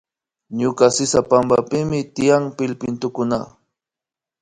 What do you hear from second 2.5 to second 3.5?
pillpintukuna